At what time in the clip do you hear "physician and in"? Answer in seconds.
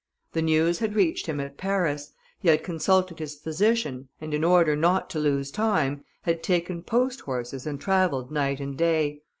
3.35-4.43